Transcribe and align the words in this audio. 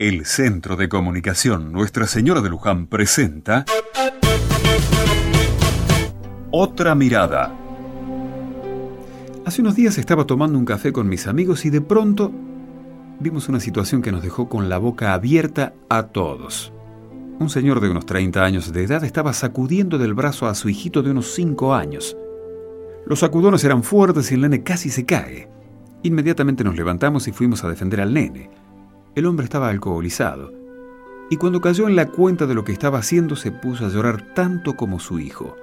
El 0.00 0.24
Centro 0.24 0.76
de 0.76 0.88
Comunicación 0.88 1.72
Nuestra 1.72 2.06
Señora 2.06 2.40
de 2.40 2.48
Luján 2.48 2.86
presenta 2.86 3.66
Otra 6.50 6.94
Mirada. 6.94 7.54
Hace 9.44 9.60
unos 9.60 9.76
días 9.76 9.98
estaba 9.98 10.24
tomando 10.24 10.58
un 10.58 10.64
café 10.64 10.90
con 10.90 11.06
mis 11.06 11.26
amigos 11.26 11.66
y 11.66 11.70
de 11.70 11.82
pronto 11.82 12.32
vimos 13.18 13.50
una 13.50 13.60
situación 13.60 14.00
que 14.00 14.10
nos 14.10 14.22
dejó 14.22 14.48
con 14.48 14.70
la 14.70 14.78
boca 14.78 15.12
abierta 15.12 15.74
a 15.90 16.04
todos. 16.04 16.72
Un 17.38 17.50
señor 17.50 17.82
de 17.82 17.90
unos 17.90 18.06
30 18.06 18.42
años 18.42 18.72
de 18.72 18.84
edad 18.84 19.04
estaba 19.04 19.34
sacudiendo 19.34 19.98
del 19.98 20.14
brazo 20.14 20.46
a 20.46 20.54
su 20.54 20.70
hijito 20.70 21.02
de 21.02 21.10
unos 21.10 21.34
5 21.34 21.74
años. 21.74 22.16
Los 23.04 23.18
sacudones 23.18 23.62
eran 23.64 23.82
fuertes 23.82 24.32
y 24.32 24.34
el 24.36 24.40
nene 24.40 24.62
casi 24.62 24.88
se 24.88 25.04
cae. 25.04 25.50
Inmediatamente 26.04 26.64
nos 26.64 26.74
levantamos 26.74 27.28
y 27.28 27.32
fuimos 27.32 27.64
a 27.64 27.68
defender 27.68 28.00
al 28.00 28.14
nene. 28.14 28.59
El 29.14 29.26
hombre 29.26 29.44
estaba 29.44 29.68
alcoholizado, 29.68 30.52
y 31.30 31.36
cuando 31.36 31.60
cayó 31.60 31.88
en 31.88 31.96
la 31.96 32.06
cuenta 32.06 32.46
de 32.46 32.54
lo 32.54 32.64
que 32.64 32.72
estaba 32.72 32.98
haciendo 32.98 33.36
se 33.36 33.50
puso 33.50 33.86
a 33.86 33.88
llorar 33.88 34.34
tanto 34.34 34.76
como 34.76 35.00
su 35.00 35.18
hijo. 35.18 35.56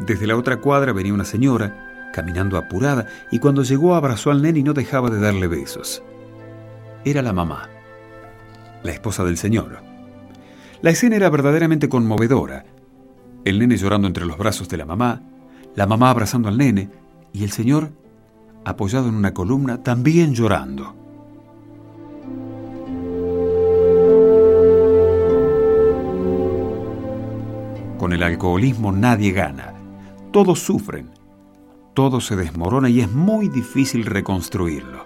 Desde 0.00 0.26
la 0.26 0.36
otra 0.36 0.58
cuadra 0.58 0.92
venía 0.92 1.14
una 1.14 1.24
señora, 1.24 2.10
caminando 2.12 2.56
apurada, 2.56 3.06
y 3.30 3.38
cuando 3.38 3.62
llegó 3.62 3.94
abrazó 3.94 4.30
al 4.30 4.42
nene 4.42 4.60
y 4.60 4.62
no 4.62 4.74
dejaba 4.74 5.10
de 5.10 5.20
darle 5.20 5.46
besos. 5.46 6.02
Era 7.04 7.22
la 7.22 7.32
mamá, 7.32 7.68
la 8.82 8.92
esposa 8.92 9.24
del 9.24 9.36
señor. 9.36 9.78
La 10.82 10.90
escena 10.90 11.16
era 11.16 11.30
verdaderamente 11.30 11.88
conmovedora. 11.88 12.64
El 13.44 13.58
nene 13.58 13.76
llorando 13.76 14.06
entre 14.06 14.26
los 14.26 14.38
brazos 14.38 14.68
de 14.68 14.76
la 14.76 14.84
mamá, 14.84 15.22
la 15.74 15.86
mamá 15.86 16.10
abrazando 16.10 16.48
al 16.48 16.58
nene 16.58 16.90
y 17.32 17.44
el 17.44 17.52
señor 17.52 17.92
apoyado 18.64 19.08
en 19.08 19.14
una 19.14 19.32
columna, 19.32 19.82
también 19.82 20.34
llorando. 20.34 20.94
Con 27.98 28.12
el 28.12 28.22
alcoholismo 28.22 28.92
nadie 28.92 29.32
gana, 29.32 29.74
todos 30.30 30.60
sufren, 30.60 31.10
todo 31.94 32.20
se 32.20 32.36
desmorona 32.36 32.88
y 32.88 33.00
es 33.00 33.10
muy 33.10 33.48
difícil 33.48 34.06
reconstruirlo. 34.06 35.04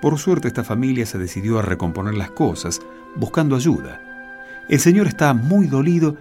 Por 0.00 0.16
suerte 0.18 0.46
esta 0.46 0.62
familia 0.62 1.06
se 1.06 1.18
decidió 1.18 1.58
a 1.58 1.62
recomponer 1.62 2.14
las 2.14 2.30
cosas, 2.30 2.80
buscando 3.16 3.56
ayuda. 3.56 4.00
El 4.68 4.78
señor 4.78 5.08
está 5.08 5.34
muy 5.34 5.66
dolido 5.66 6.16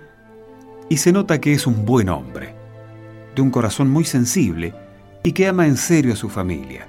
y 0.89 0.97
se 0.97 1.11
nota 1.11 1.39
que 1.39 1.53
es 1.53 1.67
un 1.67 1.85
buen 1.85 2.09
hombre, 2.09 2.55
de 3.35 3.41
un 3.43 3.51
corazón 3.51 3.89
muy 3.89 4.03
sensible 4.03 4.73
y 5.23 5.31
que 5.31 5.47
ama 5.47 5.67
en 5.67 5.77
serio 5.77 6.13
a 6.13 6.15
su 6.15 6.29
familia. 6.29 6.87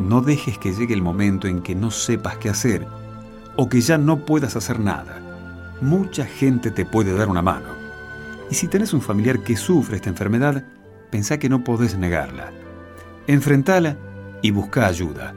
No 0.00 0.20
dejes 0.20 0.58
que 0.58 0.72
llegue 0.72 0.94
el 0.94 1.02
momento 1.02 1.46
en 1.46 1.62
que 1.62 1.76
no 1.76 1.92
sepas 1.92 2.38
qué 2.38 2.48
hacer 2.48 2.88
o 3.56 3.68
que 3.68 3.80
ya 3.80 3.98
no 3.98 4.24
puedas 4.24 4.56
hacer 4.56 4.80
nada. 4.80 5.23
Mucha 5.80 6.24
gente 6.24 6.70
te 6.70 6.84
puede 6.84 7.14
dar 7.14 7.28
una 7.28 7.42
mano. 7.42 7.68
Y 8.50 8.54
si 8.54 8.68
tenés 8.68 8.92
un 8.92 9.00
familiar 9.00 9.40
que 9.40 9.56
sufre 9.56 9.96
esta 9.96 10.10
enfermedad, 10.10 10.64
pensá 11.10 11.38
que 11.38 11.48
no 11.48 11.64
podés 11.64 11.96
negarla. 11.96 12.52
Enfrentala 13.26 13.96
y 14.42 14.50
busca 14.50 14.86
ayuda. 14.86 15.34